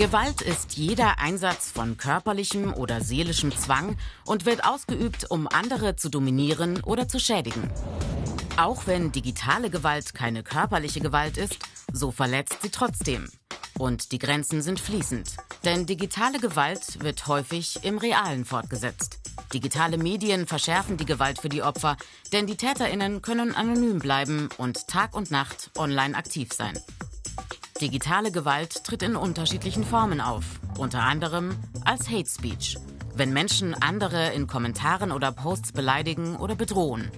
[0.00, 6.08] Gewalt ist jeder Einsatz von körperlichem oder seelischem Zwang und wird ausgeübt, um andere zu
[6.08, 7.70] dominieren oder zu schädigen.
[8.56, 11.58] Auch wenn digitale Gewalt keine körperliche Gewalt ist,
[11.92, 13.28] so verletzt sie trotzdem.
[13.78, 15.36] Und die Grenzen sind fließend.
[15.66, 19.18] Denn digitale Gewalt wird häufig im Realen fortgesetzt.
[19.52, 21.98] Digitale Medien verschärfen die Gewalt für die Opfer,
[22.32, 26.78] denn die Täterinnen können anonym bleiben und Tag und Nacht online aktiv sein.
[27.80, 30.44] Digitale Gewalt tritt in unterschiedlichen Formen auf,
[30.76, 32.76] unter anderem als Hate Speech,
[33.14, 37.10] wenn Menschen andere in Kommentaren oder Posts beleidigen oder bedrohen.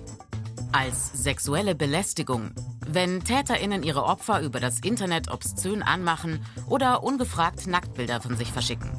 [0.70, 2.53] Als sexuelle Belästigung,
[2.87, 8.91] wenn Täterinnen ihre Opfer über das Internet obszön anmachen oder ungefragt Nacktbilder von sich verschicken.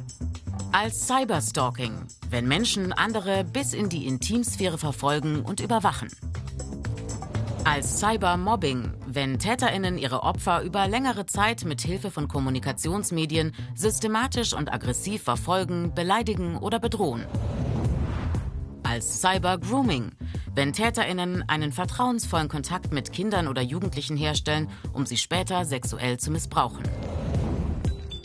[0.72, 1.94] Als Cyberstalking,
[2.28, 6.08] wenn Menschen andere bis in die Intimsphäre verfolgen und überwachen.
[7.64, 14.70] Als Cybermobbing, wenn Täterinnen ihre Opfer über längere Zeit mit Hilfe von Kommunikationsmedien systematisch und
[14.70, 17.24] aggressiv verfolgen, beleidigen oder bedrohen.
[18.82, 20.12] Als Cybergrooming,
[20.54, 26.30] wenn Täterinnen einen vertrauensvollen Kontakt mit Kindern oder Jugendlichen herstellen, um sie später sexuell zu
[26.30, 26.84] missbrauchen.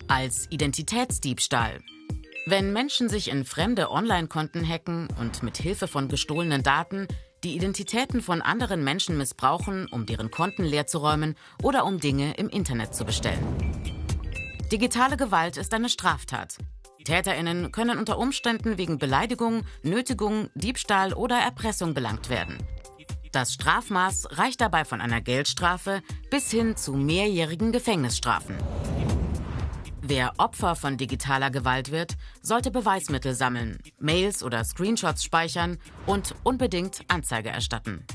[0.10, 1.80] Als Identitätsdiebstahl,
[2.46, 7.08] wenn Menschen sich in fremde Online-Konten hacken und mit Hilfe von gestohlenen Daten
[7.44, 12.94] die Identitäten von anderen Menschen missbrauchen, um deren Konten leerzuräumen oder um Dinge im Internet
[12.94, 13.44] zu bestellen.
[14.72, 16.58] Digitale Gewalt ist eine Straftat.
[17.04, 22.58] Täterinnen können unter Umständen wegen Beleidigung, Nötigung, Diebstahl oder Erpressung belangt werden.
[23.32, 28.56] Das Strafmaß reicht dabei von einer Geldstrafe bis hin zu mehrjährigen Gefängnisstrafen.
[30.10, 37.02] Wer Opfer von digitaler Gewalt wird, sollte Beweismittel sammeln, Mails oder Screenshots speichern und unbedingt
[37.10, 38.08] Anzeige erstatten.